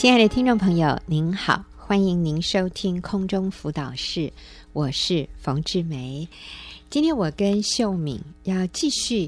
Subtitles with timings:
[0.00, 4.32] 亲爱的听众朋友，您好，欢迎您收听空中辅导室，
[4.72, 6.26] 我是冯志梅。
[6.88, 9.26] 今天我跟秀敏要继续，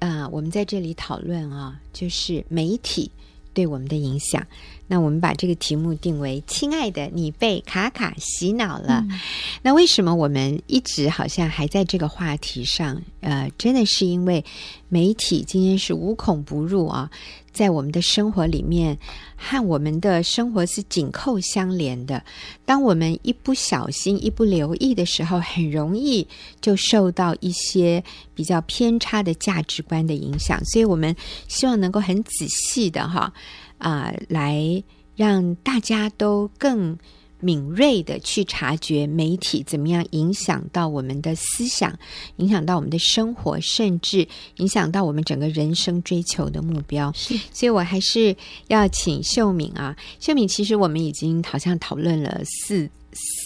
[0.00, 3.10] 啊、呃，我们在这里讨论啊，就是媒体
[3.54, 4.46] 对我们的影响。
[4.86, 9.02] 那我们把这个题目定为“亲爱的，你被卡卡洗脑了”。
[9.08, 9.18] 嗯、
[9.62, 13.00] 那为什么我们一直好像还在这个话题上？
[13.20, 14.44] 呃，真的是因为
[14.90, 17.10] 媒体今天是无孔不入啊，
[17.52, 18.98] 在我们的生活里面
[19.36, 22.22] 和我们的生活是紧扣相连的。
[22.64, 26.26] 当我们一不小心、一不留意的时候，很容易
[26.60, 28.02] 就受到一些
[28.34, 30.64] 比较偏差的价值观的影响。
[30.64, 31.14] 所以我们
[31.48, 33.32] 希望能够很仔细的哈。
[33.78, 34.80] 啊、来
[35.16, 36.96] 让大家都更
[37.42, 41.92] 敏锐的去察觉媒体怎么样影响到我们的思想，
[42.36, 44.26] 影响到我们的生活，甚至
[44.58, 47.12] 影响到我们整个人生追求的目标。
[47.16, 48.34] 是，所以我还是
[48.68, 52.88] 要请秀敏啊，秀敏，其实我们已经好像讨论了四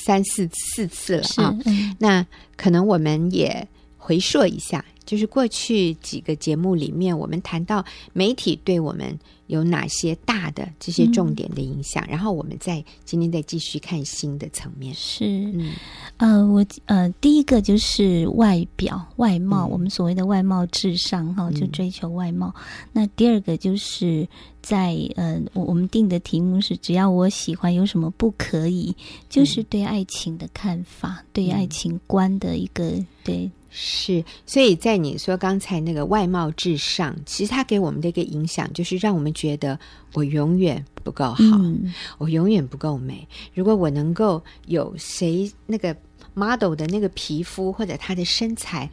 [0.05, 1.59] 三四四次了啊。
[1.65, 3.67] 嗯、那可能我们也
[4.07, 9.19] 回溯一下，就是过去几个节目里面，我们谈到媒体对我们。
[9.49, 12.03] 有哪些大的这些重点的影响？
[12.09, 14.93] 嗯、然后我们再今天再继续看新的层面。
[14.93, 15.71] 是，嗯，
[16.17, 22.53] 呃，我呃，第一个就是外表外貌，嗯、我们所谓的外貌至上哈，就追求外貌。
[22.57, 22.63] 嗯、
[22.93, 24.29] 那第二个就是
[24.61, 28.93] 在呃，我我们定的题目是只要我喜欢，有什么不可以？
[29.31, 33.49] 就是对爱情的看法，嗯、对爱情观的一个对。
[33.79, 39.79] 是，所以在你说刚才那个外貌至上，其实它给我们的一个影响，就是让我们觉得
[40.15, 43.29] 我永远不够好，嗯、我永远不够美。
[43.53, 45.95] 如果我能够有谁那个
[46.33, 48.89] model 的那个皮肤或者他的身材，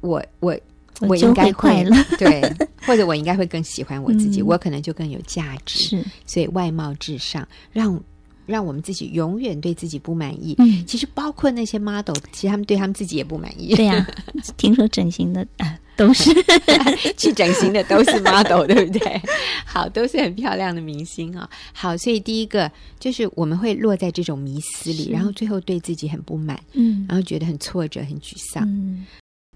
[0.00, 0.58] 我我
[1.02, 2.42] 我应该快乐，对，
[2.84, 5.78] 或者我应该会更喜欢我自己，嗯、我可能就更有价值。
[5.78, 8.02] 是，所以外貌至上，让。
[8.46, 10.54] 让我们自己永远对自己不满意。
[10.58, 13.74] 嗯，其实包括那些 model，其实他们对他们自己也不满意。
[13.74, 14.06] 对呀、啊，
[14.56, 16.30] 听说整形的啊都是
[17.16, 19.20] 去整形的都是 model，对不对？
[19.64, 21.48] 好，都是很漂亮的明星啊、哦。
[21.72, 28.64] 好，所以第一个就是我们会落在这种迷思里，然后最后对自己很不满，嗯，然后觉得很挫折、很沮丧。
[28.66, 29.06] 嗯。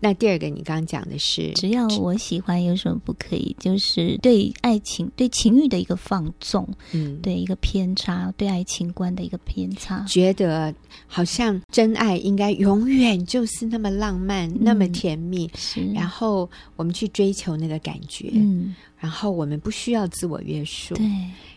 [0.03, 3.55] 那第二个，你刚刚讲的是，只要我喜欢，有什么不可以？
[3.61, 10.75] 就是对爱情、对情欲的一个放纵，嗯，对一个偏差，对爱情观的一个偏差，觉得
[11.07, 15.85] 好像真爱应该永远就是那么浪漫、嗯、那么甜蜜，是。
[15.93, 21.07] 然后我们去追求那个感觉，嗯，然后我们不需要自我约束，对。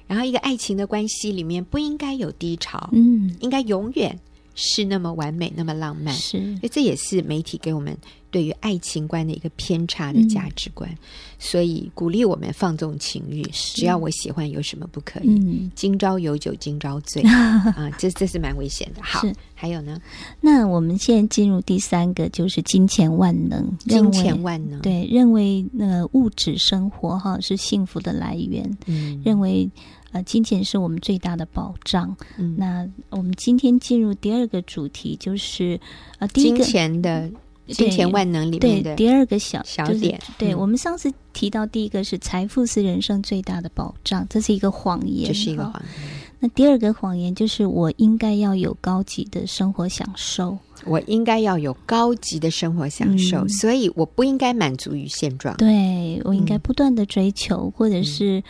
[0.05, 4.19] 然后一个爱情的关系里面不应该有低潮，嗯，应该永远
[4.53, 6.39] 是那么完美、那么浪漫，是。
[6.57, 7.97] 所以这也是媒体给我们。
[8.33, 10.97] 对于爱情观的一个偏差的价值观，嗯、
[11.37, 13.43] 所以鼓励我们放纵情欲。
[13.53, 15.29] 只要我喜欢，有什么不可以？
[15.29, 19.03] 嗯、今朝有酒今朝醉 啊，这这是蛮危险的。
[19.03, 20.01] 好，是还有呢？
[20.41, 23.71] 那我们现在进入第三个，就是金钱万能。
[23.81, 28.67] 金钱万能，对，认为那个物质生活哈是幸福的来源。
[28.87, 29.69] 嗯，认为
[30.11, 32.17] 呃金钱是我们最大的保障。
[32.37, 35.79] 嗯，那我们今天进入第二个主题，就是
[36.17, 37.29] 呃第一个金钱的。
[37.67, 46.09] 金钱万能里面的对第二个小小点，就是、对、嗯、我们上次提到第一个是财富是人生最大的保障，这是一个谎言，这是一个谎言。
[46.39, 58.43] 那第二个谎言就是我应该要有高级的生活享受，我应该要有高级的生活享受，嗯、所以我不应该满足于现状，对我应该不断的追求，嗯、或者是。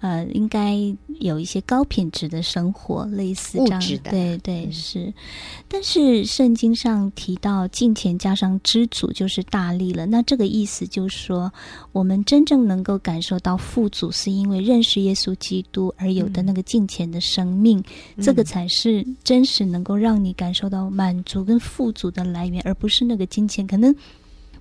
[0.00, 0.76] 呃，应该
[1.18, 5.12] 有一些高品质的生活，类似这样的，对对是。
[5.68, 11.52] 但是圣经上提到金钱加上知足就是大力了，那这个意思就是说，
[11.92, 17.78] 我们真正能够感受到富足，是因为认识耶稣基督而有的那个金钱的生命，
[18.16, 23.94] 嗯、这个才是真实能够让你感受到满足跟富足的来源，而不是那个金钱可能。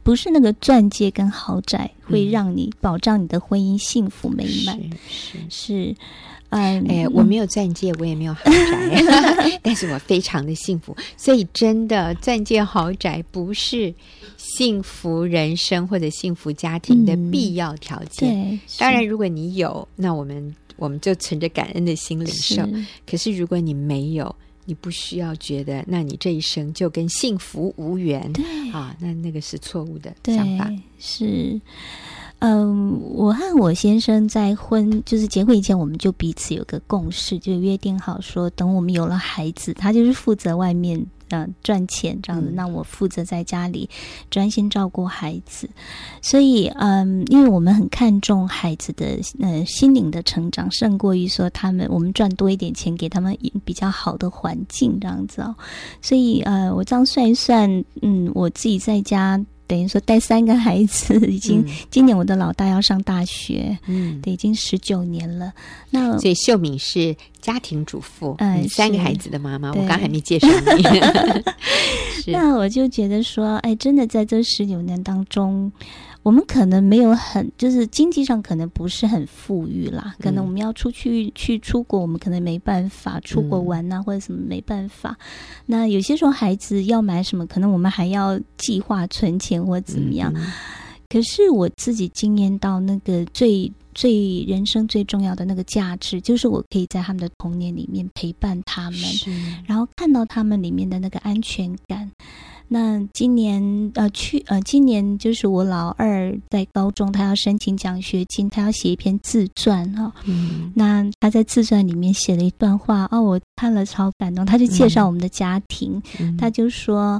[0.09, 4.75] 不是那个钻戒跟豪宅会让你保障你的婚姻幸福美满，
[5.08, 5.96] 是是，是，
[6.50, 10.98] 嗯，哎，我没有钻戒，我也没有豪宅， 但是我非常的幸福。
[11.16, 13.94] 所以，真的，钻戒豪宅不是
[14.36, 18.60] 幸福人生或者幸福家庭的必要条件。
[18.80, 22.68] 当然，如果你有，那我们我们就存着感恩的心领受。
[23.06, 24.36] 可是，如果你没有，
[24.69, 28.31] 你不需要觉得，那你这一生就跟幸福无缘。
[28.33, 30.71] 对啊，那那个是错误的想法。
[31.00, 31.60] 是，
[32.38, 43.90] 嗯，我和我先生在婚就是结婚以前，我们就彼此有个共识，就约定好说，等我们有了孩子，他就是负责外面呃赚钱这样子，嗯、那我负责在家里
[44.30, 45.70] 专心照顾孩子。
[46.22, 55.56] 所以，嗯，因为我们很看重孩子的呃心灵的成长，胜过于说他们我们赚多一点钱给他们比较好的环境这样子哦。
[56.02, 57.70] 所以，呃，我这样算一算，
[58.02, 59.44] 嗯，我自己在家。
[59.69, 65.54] 等于说带三个孩子，已经、嗯、今年我的老大要上大学，嗯，对，已经十九年了。
[65.92, 69.69] 那所以秀敏是家庭主妇，嗯，三个孩子的妈妈。
[69.69, 70.83] 我刚还没介绍你。
[72.24, 75.72] 是那我就觉得说，哎，真的在这十九年当中。
[76.21, 80.16] 我们可能没有很，就是经济上可能不是很富裕啦。
[80.19, 85.18] 可能我们要出去去出国，我们可能没办法出国玩呐、啊，或者什么没办法。
[85.66, 90.33] 那有些时候孩子要买什么，可能我们还要计划存钱或怎么样。
[91.07, 99.01] 可是我自己经验到那个最最人生最重要的那个价值，就是我可以在他们的童年里面陪伴他们，
[99.65, 102.12] 然后看到他们里面的那个安全感。
[102.71, 110.04] 那今年呃去呃今年就是我老二在高中，他要申请奖学金，他要写一篇自传哈。
[110.04, 110.71] 哦、嗯。
[110.75, 114.45] 那他在自传里面写了一段话哦，我看了超感动。
[114.45, 117.19] 他就介绍我们的家庭，嗯、他就说，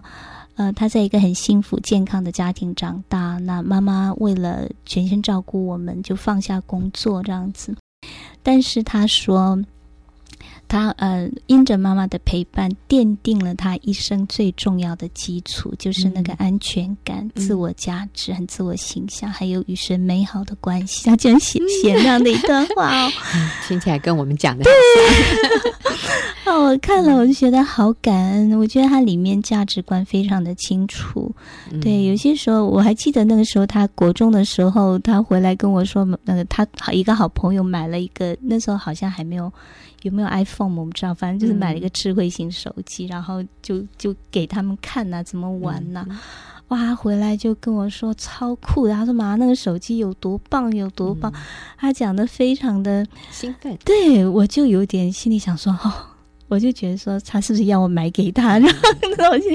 [0.54, 3.40] 呃，他在一个很幸福健康的家庭长大。
[3.40, 7.75] 那妈妈为了全心照顾我们，就放下工作这样子。
[8.44, 9.60] 但是他说。
[10.69, 21.10] 他呃，因着妈妈的陪伴，奠定了他一生最重要的基础，就是那个安全感、嗯、自我价值和自我形象，还有与神美好的关系。
[21.10, 23.12] 他居然写写那样的一段话哦，
[23.68, 24.71] 听起来跟我们讲的对。
[26.45, 28.57] 哦，我看了我就觉得好感恩。
[28.57, 31.31] 我觉得他里面价值观非常的清楚。
[31.71, 39.51] 嗯、对，有些时候我还记得那个时候，他国中的时候，他回来跟我说，那个他好一个好朋友买了一个，那时候好像还没有。
[40.04, 40.75] 有没有 iPhone？
[40.75, 46.06] 我不知道，反正就是买了一个智慧型手机，嗯、然后就就给他们看呐、啊，怎么玩呐、啊？
[46.10, 46.18] 嗯、
[46.69, 51.42] 哇，回来就跟我说超酷的，他说妈，那个手机有多棒，有多棒，嗯、
[51.78, 53.78] 他讲的非常的兴奋。
[53.84, 55.92] 对，我就有点心里想说，哦，
[56.48, 58.57] 我就觉得说他是不是要我买给他？
[58.57, 58.80] 然后
[59.18, 59.45] 那我就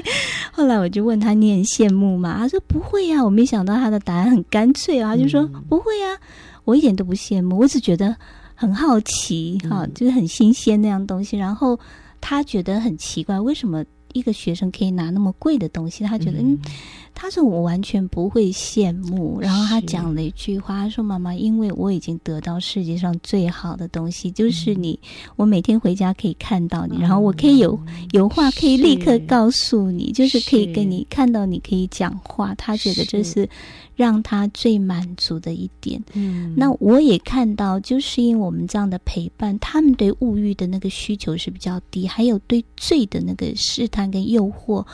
[0.52, 2.37] 后来我就问他，你很羡慕吗？
[2.38, 6.19] 他说不会呀、啊，我没想到他的答案很干脆啊，他就说、嗯、不会呀、啊，
[6.64, 8.14] 我一点都不羡慕，我只觉得。
[8.55, 11.79] 很好奇哈，就是很新鲜那样东西，然后
[12.21, 16.02] 他觉得很奇怪，为什么一个学生可以拿那么贵的东西？
[16.05, 16.58] 他觉得嗯。
[17.16, 24.99] 他说：“我完全不会羡慕。”然后他讲了一句话：“他说妈妈，因为我已经得到世界上最好的东西，就是你。
[25.37, 27.78] 我每天回家可以看到你，然后我可以有
[28.11, 32.52] 有话可以立刻告诉你，就是可以跟你看到你可以讲话。
[32.56, 33.49] 他觉得这是
[33.94, 36.02] 让他最满足的一点。
[36.14, 44.87] 嗯，那我也看到，就是因为我们这样的陪伴，他们对物欲的那个需求是比较低，还有对罪的那个试探跟诱惑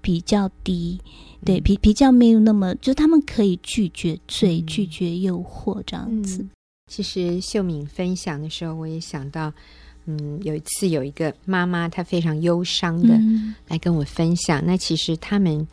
[0.00, 1.00] 比较低。”
[1.44, 6.38] 对，比比较没有那么，就他们可以拒绝罪，嗯、拒绝诱惑这样子。
[6.42, 6.50] 嗯、
[6.90, 9.52] 其实秀敏分享的时候，我也想到，
[10.06, 13.20] 嗯，有一次有一个妈妈，她非常忧伤的
[13.68, 14.62] 来跟我分享。
[14.62, 15.68] 嗯、那其实他们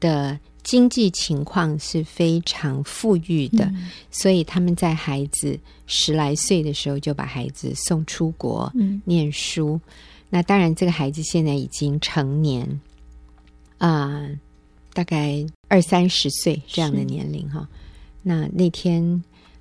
[0.00, 5.56] 的经济情况是非常富裕的，嗯、所以他们在孩子
[5.86, 9.80] 十来岁的时候就把孩子送出国、嗯、念书。
[10.32, 12.66] 那当然，这个孩子现在已经成年
[13.76, 14.16] 啊。
[14.16, 14.30] 呃
[14.94, 17.66] 大概二三十岁这样的年龄哈，
[18.22, 19.02] 那那天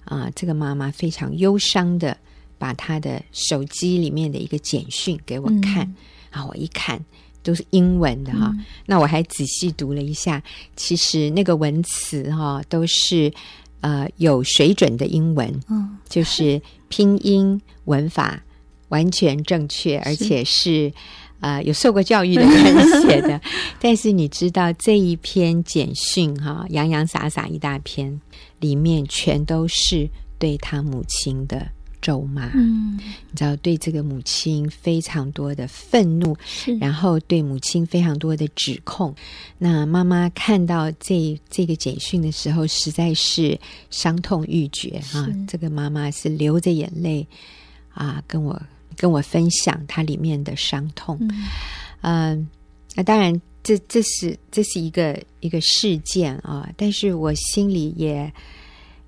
[0.03, 2.17] 啊、呃，这个妈妈非常忧伤的
[2.57, 5.95] 把她的手机里面的一个简讯给我看，嗯、
[6.31, 7.01] 啊，我一看
[7.41, 10.43] 都是英文的哈，嗯、那我还仔细读了一下，
[10.75, 13.33] 其实那个文词哈都是
[13.79, 18.43] 呃有水准的英文，嗯，就是拼音文法
[18.91, 20.93] 完全正确，而且是。
[21.41, 23.41] 啊、呃，有受过教育的人写的，
[23.81, 28.21] 但是你知道这一篇简讯哈，洋洋洒洒一大篇，
[28.59, 30.07] 里面全都是
[30.37, 31.67] 对他母亲的
[31.99, 32.51] 咒骂。
[32.53, 32.95] 嗯，
[33.31, 36.37] 你知道，对这个母亲非常多的愤怒，
[36.79, 39.11] 然后对母亲非常多的指控。
[39.57, 45.27] 那妈妈看到这这个简讯的时候，实在是伤痛欲绝啊！
[45.47, 47.25] 这个妈妈是流着眼泪
[47.95, 48.61] 啊，跟我。
[49.01, 51.17] 跟我分享他里面的伤痛，
[52.01, 52.47] 嗯，呃、
[52.93, 58.31] 那当然这，这这是这是一个一个事件啊，但是我心里也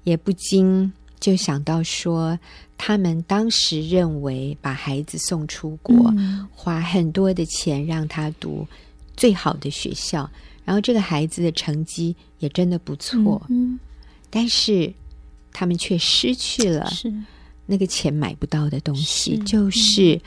[0.03, 2.35] 也不禁就想到说，
[2.75, 8.67] 他们当时认为把孩子送出国，嗯、花很多的钱让他读
[9.15, 10.27] 最好的学校，
[10.65, 13.79] 然后这个孩子的成绩也真的不错，嗯，
[14.31, 14.91] 但是
[15.51, 17.13] 他们却失去了是。
[17.65, 20.21] 那个钱买不到的东西，是就是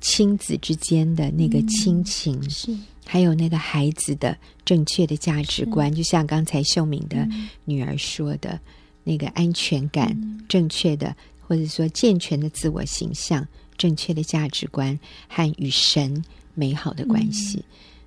[0.00, 2.76] 亲子之间的那个亲情，嗯、是。
[3.04, 7.28] 还有那个孩子的正确的价值观，就像刚才秀敏的
[7.64, 8.60] 女儿说的，嗯、
[9.02, 13.44] 那个安全感、嗯、正确的，或者说健全的自我形象、
[13.76, 14.96] 正确的价值观
[15.28, 16.24] 和与神
[16.54, 17.58] 美好的关系。
[17.58, 17.64] 嗯、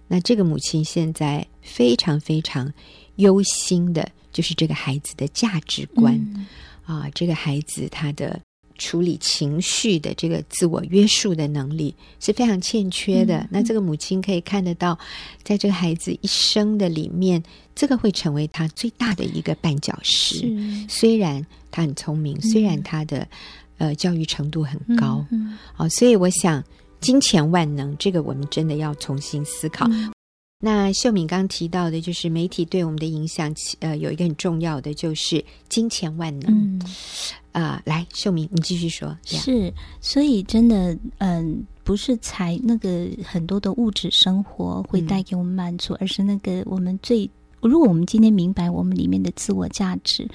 [0.07, 2.71] 那这个母亲现在非常非常
[3.17, 6.47] 忧心的，就是这个孩子的价值观、嗯、
[6.85, 8.39] 啊，这个孩子他的。
[8.83, 13.37] 处理情绪的这个自我约束的能力是非常欠缺的。
[13.37, 14.99] 嗯、那这个母亲可以看得到，
[15.41, 17.41] 在这个孩子一生的里面，
[17.73, 20.53] 这个会成为他最大的一个绊脚石。
[20.89, 23.25] 虽然他很聪明，嗯、虽然他的
[23.77, 26.61] 呃教育程度很高，嗯嗯哦，所以我想
[26.99, 29.87] 金钱万能，这个我们真的要重新思考。
[29.91, 30.11] 嗯、
[30.65, 36.49] 那秀敏刚提到的，就是媒体对我们的影响，呃，有一个很重要的，就是金钱万能。
[36.49, 36.81] 嗯
[37.51, 39.15] 啊、呃，来，秀敏，你继续说。
[39.25, 47.29] 是，所以真的，嗯，不是财那个很多的物质生活会带给我们满足，嗯、而是那个我们最，
[47.59, 50.25] 如果我们今天明白我们里面的自我价值，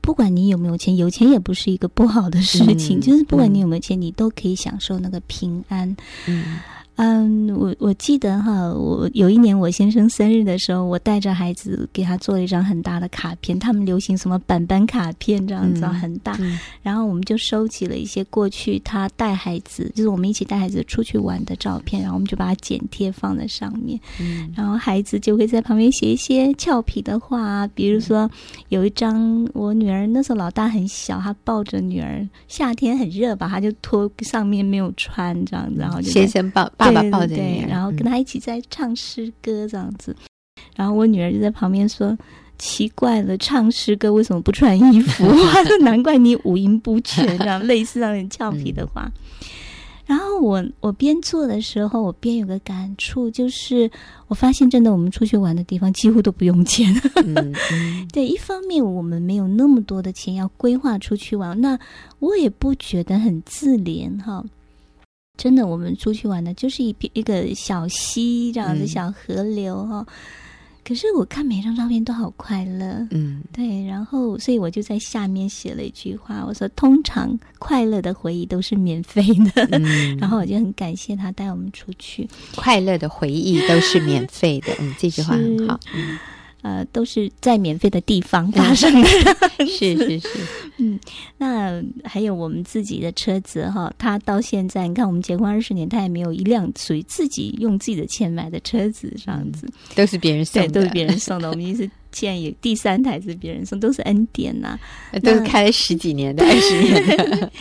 [0.00, 5.96] 不管你有没有钱， 有钱也不是一个不好的事情，嗯、就是不管你有没有钱，嗯、你都可以享受那个平安。
[6.26, 6.60] 嗯。
[6.96, 13.58] 嗯，我我记得哈，我有一年我先生 生日的时候，我带着孩子给他做了一张很大的卡片。
[13.58, 16.36] 他们流行什么板板卡片这样子，嗯、很大。
[16.38, 23.98] 嗯、然后我们就收集了一些过去他带孩子，就是我们一起带孩子出去玩的照片，然后我们就把它剪贴放在上面。
[24.20, 28.30] 嗯、然后孩子就会在旁边写一些俏皮的话，比如说
[28.68, 36.70] 有一张我女儿那时候老大很小，他抱着女儿，夏天很热吧，他就脱上面没有穿这样子，然后就先生抱。
[36.92, 42.16] 爸爸抱着你，然后跟他一起在唱诗歌这样子，嗯、然后我女儿就在旁边说
[42.58, 49.10] ：“奇怪了，唱诗歌为什么不穿衣服？”她说：“难怪你五音不全。”这样 类似让人俏皮的话。
[49.10, 49.12] 嗯、
[50.06, 53.90] 然后我我边做的时候，我边有个感触，就是
[54.28, 56.94] 我发现真的，我们出去玩的地方几乎都不用钱。
[57.24, 61.78] 嗯嗯、 对，一方面我们没有那么多的钱要规划出去玩，那
[62.18, 64.44] 我也不觉得很自怜哈。
[65.36, 70.06] 真的，我们出去玩的就是一一个小溪这样子，小河流哈。
[70.08, 70.14] 嗯、
[70.84, 73.84] 可是我看每张照片都好快乐，嗯，对。
[73.84, 79.22] 然后，所以我就在下面写了一句话，我说：“通常快乐的回忆都是免费
[79.54, 79.68] 的。
[79.72, 84.72] 嗯” 然后我就很感谢他带我们出去，快乐的回忆都是免费的。
[84.78, 85.78] 嗯，这句话很好。
[85.94, 86.18] 嗯
[86.64, 89.08] 呃，都是在免费的地方发生的，
[89.68, 90.28] 是是是，
[90.78, 90.98] 嗯，
[91.36, 99.68] 那还有我们自己的车子哈，他到现在你看我们结婚二十年，他也没有一辆属于自己用自己的钱买的车子，这样子。
[99.94, 101.50] 都是别人送的，对，都是别人送的。
[101.50, 104.68] 我们意思现在有第三台是别人送，都是恩典呐、
[105.12, 107.52] 啊，都是开了十几年的，二十年的。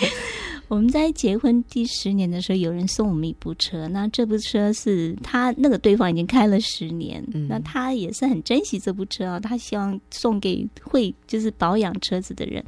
[0.74, 3.88] 我们在结婚第十年的时候，有人送我们一部车。
[3.90, 9.40] 那这部车是他那个对方已经开了十年，嗯、那他也是很珍惜这部车啊。
[9.40, 12.64] 他希望送给会就是保养车子的人，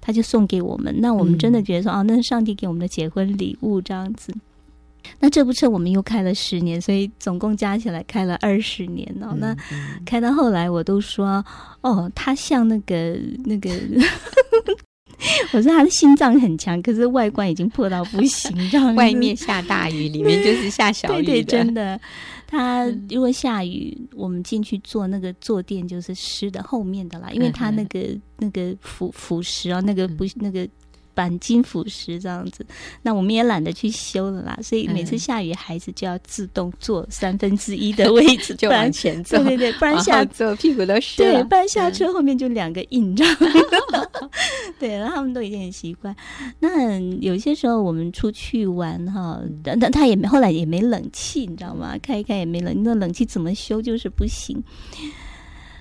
[0.00, 0.94] 他就送给我们。
[0.98, 4.34] 那我们真的觉得说，嗯、哦，那是上帝给我们的结婚礼物这样子。
[5.18, 9.36] 那这部车我们又开了十年，所以总共加起来开了二十年哦。
[9.38, 9.54] 那
[10.06, 11.44] 开到后来，我都说，
[11.82, 13.70] 哦，他像那个那个。
[15.52, 21.24] 我说他的心脏很强，可是外观已经破到不行，这样外面下大雨，里面就是下小雨。
[21.24, 22.00] 对对，真的。
[22.46, 28.00] 他如果下雨，我们进去坐那个坐垫就是湿的，后面的啦，因为他那个
[28.38, 30.66] 那个腐腐蚀啊，那个不那个。
[31.12, 32.64] 钣金腐蚀这样子，
[33.02, 34.58] 那我们也懒得去修了啦。
[34.62, 39.38] 所以每次下雨，孩子就要自动坐三分之一的位置， 就往前坐。
[39.40, 41.32] 对对对，不然下坐屁股都湿了。
[41.34, 43.26] 对，不然下车后面就两个印章。
[44.80, 46.16] 对，然后他们都已经很习惯。
[46.58, 51.98] 那有些时候我们出去玩哈，但但他也没后来也没冷气，你知道吗？
[52.02, 54.64] 开一开也没冷，那冷气怎么修就是不行。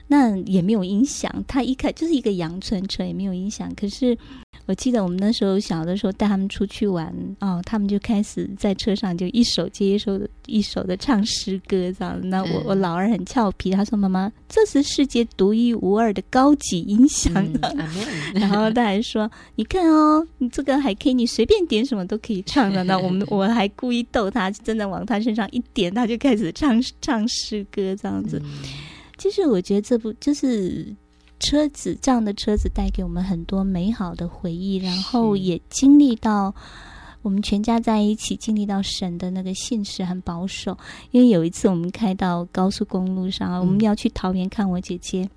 [0.07, 3.73] 那也没有音响，他一开就是一个阳春车，也没有音响。
[3.75, 4.17] 可是
[4.65, 12.19] 我记得我们那时候小的时候带他们出去玩哦，他们就开始在车上就一首接一首的一首的唱诗歌这样。
[12.29, 17.33] 那我我老二很俏皮，他说：“妈妈，这是世界独一无二的高级音响。
[17.33, 17.87] 嗯”
[18.35, 28.39] 然后他还说：“你看哦，你这个还可以，你随便点什么都可以唱的。”那我们 我还故意逗他，真的往他身上一点，他就开始唱唱诗歌这样子。
[28.43, 28.49] 嗯
[29.17, 30.95] 其实我觉得这部就是
[31.39, 36.53] 车子，这样的车子带给我们很多美好的回忆，然后也经历到
[37.21, 40.77] 我们全家在一起经历到神的那个信实很保守。
[41.11, 45.29] 因为有一次我们开到高速公路上，我们要去桃园看我姐姐。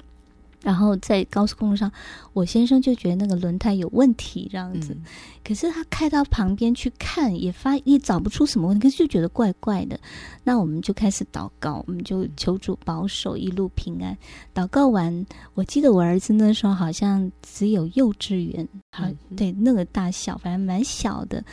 [0.63, 1.91] 然后在高速公路上，
[2.33, 4.95] 我先生就觉得那个轮胎有问题，这样子。
[4.95, 5.03] 嗯、
[5.45, 9.99] 可是他开到旁边去看，也发也找不出什么问题，可是就觉得怪怪的。
[10.45, 14.17] 那我们就开始祷告，我们就求主保守，一路平安。
[14.55, 21.45] 祷告完，我记得我儿子那时候好像只有幼稚园，好、嗯、对那个大小，反正蛮小的。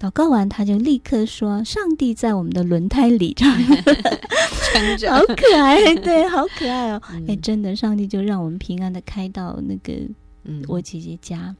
[0.00, 3.54] 祷告完，他就立刻说：“上帝在我们的轮胎里，这样
[4.96, 7.02] 着好可爱，对，好可爱哦！
[7.04, 9.92] 哎、嗯，真的，上帝就让我们平安的开到那个
[10.68, 11.56] 我姐姐家，嗯、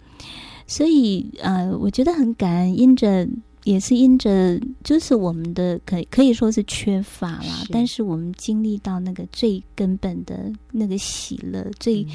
[0.67, 3.29] 所以呃，我觉得很感恩，因着。”
[3.65, 7.69] 也是因着，就是我们的可可以说是缺乏啦，是。
[7.71, 12.07] 但是我们经历到那个最根本的那个喜乐，嗯、最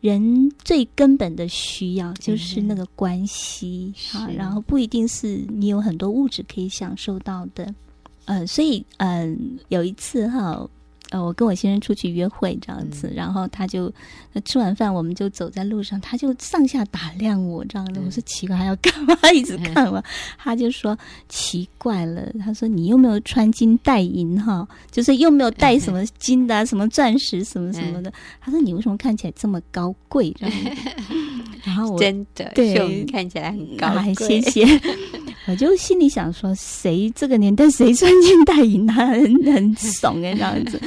[0.00, 7.74] 人最根本的需要就是那个关系啊，然后不一定是你有很多物质可以享受到的，
[8.26, 9.36] 呃，所以嗯、呃，
[9.68, 10.68] 有一次哈。
[11.14, 13.92] 呃，我跟我先生出去约会这样子，嗯、然后他就
[14.44, 18.00] 吃完饭，我们就走在路上，他就上下打量我这样子。
[18.00, 19.16] 嗯、我说奇怪，还要干嘛？
[19.32, 19.98] 一直看我。
[19.98, 20.04] 嗯、
[20.38, 28.10] 他就说奇怪了，他说你又没有穿金戴银哈，就是又没有戴什么金的、啊、什么钻石什么什么的。
[28.10, 30.34] 嗯、他说你为什么看起来这么高贵？
[30.36, 30.70] 这样子。
[31.64, 33.98] 然后我真的对，看起来很高贵。
[34.00, 34.66] 啊、谢谢。
[35.46, 40.80] 我就心里想说，谁这个年代谁穿金戴银啊，很很怂哎，这样子。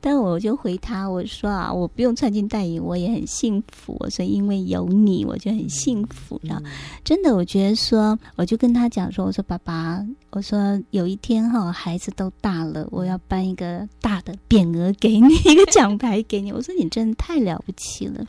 [0.00, 3.96] 但我就回他，我说啊，我不用穿金戴银，我也很幸福。
[4.00, 6.40] 我说因为有你，我就很幸福。
[6.42, 6.64] 然后
[7.04, 16.52] 真的，我觉得说，我就跟他讲说，我说爸爸，我说有一天哈，孩子都大了，我要颁一个大的匾额给你，一个奖牌给你。
[16.52, 18.26] 我说你真的太了不起了，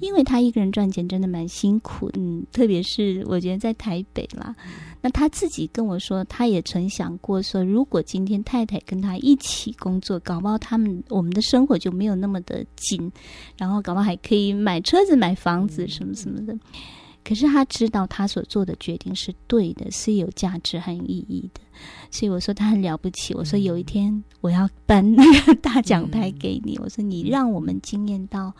[0.00, 4.54] 因为他一个人赚钱真的蛮辛苦，嗯，特别是我觉得在台北啦。
[5.06, 13.12] 那他自己跟我说，他也曾想过说，如果今天太太跟他一起工作，搞不好他们我们的生活就没有那么的紧，
[13.56, 16.58] 然后搞不好还可以买车子、买房子什么什么的。
[17.22, 21.60] 可是他知道他所做的决定是对的，是有价值和意义的，
[22.10, 23.34] 所以我说他很了不起。
[23.34, 28.52] 我说有一天我要颁那个大奖牌给你，我说你让我们惊艳到。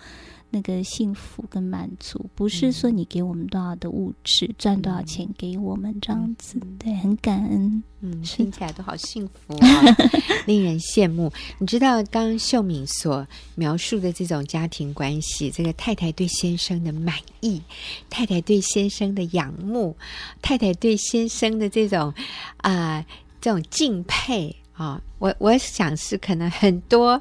[0.49, 10.11] 那个幸福跟满足，不是说你给我们多少的物质，赚、嗯、多少钱给我们这样子，嗯、对，很感恩，嗯，听起来都好幸福啊、哦，
[10.47, 11.31] 令人羡慕。
[11.59, 13.27] 你知道，刚刚秀敏所
[13.57, 17.61] 描述的这种家庭关系，这个太太对先生的满意，
[18.09, 19.97] 太太对先生的仰慕，
[20.41, 22.15] 太太对先生的这种
[22.59, 23.06] 啊、呃，
[23.41, 24.55] 这种敬佩。
[24.73, 27.19] 啊、哦，我我想是可能很多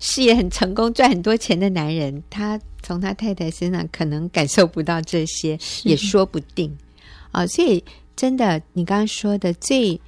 [0.00, 6.74] 事业很成功、赚很多钱的男人，他从他太太身上可能感受不到这些，也说不定。
[7.30, 7.84] 啊、哦，所以
[8.16, 10.00] 真的，你刚刚说的最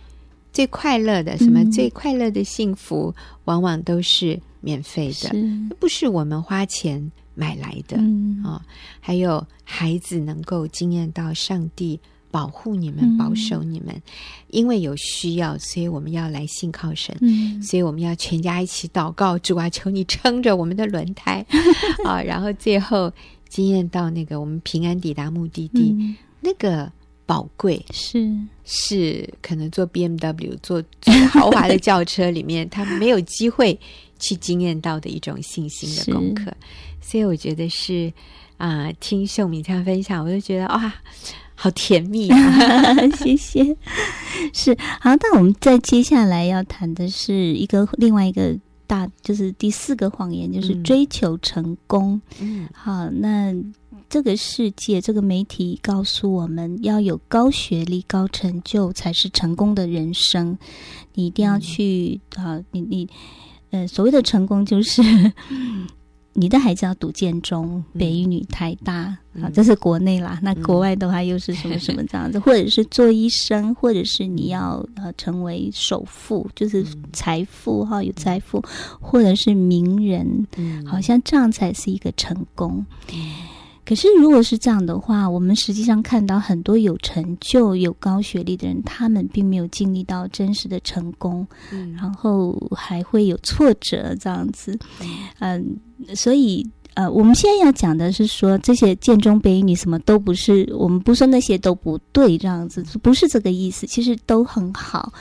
[0.54, 3.14] 最快乐的什么、嗯、最快乐的幸福，
[3.44, 8.62] 往往都是免费的，是不是我们花钱买来的啊、嗯哦？
[9.00, 12.00] 还有孩子能够惊艳到上帝。
[12.36, 14.02] 保护你们，保守你们，嗯、
[14.48, 17.16] 因为有需要，所以我们要来信靠神。
[17.22, 21.42] 嗯、所以我们要全家一起祷告，主啊，求你撑着我们的轮胎
[22.04, 22.20] 啊！
[22.20, 23.10] 然后最后
[23.48, 26.92] 经验到那个我们平安抵达目的地，嗯、那个
[27.24, 28.30] 宝贵是
[28.66, 33.80] 是可能坐 BMW 坐坐豪华的轿车里面，他没有机会
[34.18, 36.52] 去经验到的一种信心的功课。
[37.00, 38.12] 所以我觉得是
[38.58, 40.92] 啊、呃，听秀敏这样分享，我就觉得哇。
[41.58, 42.36] 好甜蜜啊！
[43.16, 43.64] 谢谢。
[44.52, 52.20] 是好，那我们再接下来要谈的是一个另外一个大，就是第四个谎言，就是追求成功。
[52.38, 53.54] 嗯，好，那
[54.08, 60.56] 这个世界，这个媒体告诉我们要有高学历、高成就才是成功的人生。
[61.14, 62.64] 你一定要去啊、嗯！
[62.70, 63.08] 你你
[63.70, 65.02] 呃，所谓的成功就是。
[66.38, 70.38] 你的孩子要读建中、北一女、台大，嗯、好，这是国内啦。
[70.42, 72.38] 那国外的话又是什么什么这样子？
[72.38, 78.62] 嗯、 或者是做医生，或者是你要呃成为首富，就是财富哈，有财富，
[79.00, 82.84] 或者是名人，嗯、好像这样才是一个成功。
[83.86, 94.76] 嗯可是，如果是这样的话，我们实际上看到很多有成就、有高学历的人，他们并没有经历到真实的成功，嗯，然后还会有挫折这样子，
[95.38, 105.12] 嗯，嗯，所以呃，我们现在要讲的是说，这些建中、北一女什么都不是，我们不说那些都不对，这样子不是这个意思，其实都很好。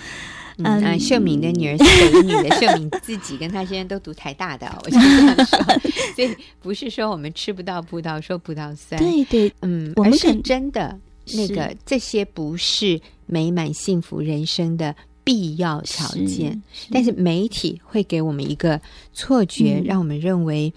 [0.58, 5.60] 嗯，啊，秀敏的女儿是北一女的，秀敏自己跟她先生都读台大的，我就这样说，
[6.16, 10.98] 所以不是说我们吃不到葡萄说葡萄酸，对对，嗯，我们是真的
[11.34, 18.80] 那个这些不是美满幸福人生的必要条件，但是媒体会给我们一个
[19.12, 20.74] 错觉，让我们认为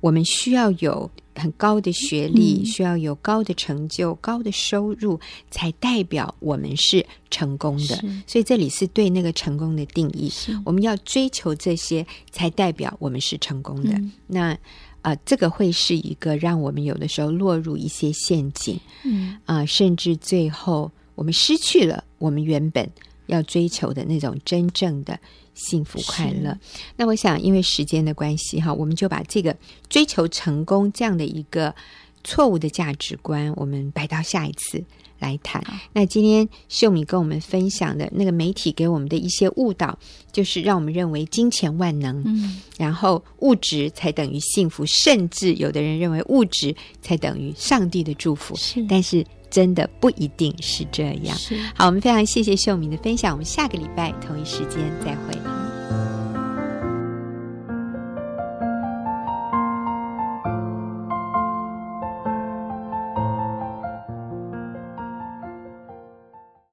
[0.00, 5.18] 我们需要有很高的学历，嗯、需要有高的成就、高的收入，
[5.50, 7.96] 才代表我们是成功的。
[8.26, 10.30] 所以这里是对那个成功的定义。
[10.64, 13.92] 我们要追求这些，才代表我们是成功的。
[13.92, 14.52] 嗯、那
[15.00, 18.78] 啊、呃，这个会是一个让我们有的时候落入一些陷阱。
[19.04, 22.90] 嗯啊、呃，甚至最后我们失去了我们原本
[23.26, 25.18] 要追求的那种真正的。
[25.58, 26.56] 幸福快乐。
[26.96, 29.54] 那我想，因为时间的关系，哈，我们就把这个
[29.88, 31.74] 追求成功这样的一个
[32.22, 34.82] 错误的价值观，我们摆到下一次
[35.18, 35.60] 来谈。
[35.92, 39.98] 那今天秀敏跟我们分享的那个媒体给我们的一些误导，
[40.30, 49.26] 就是让我们认为金钱万能，嗯，然后物质才等于幸福，甚至有的人认为物质才等于上帝的祝福，是，但是。
[49.50, 51.36] 真的不一定是这样。
[51.74, 55.57] 好，我们非常谢谢秀敏的分享，我们下个礼拜同一时间再会。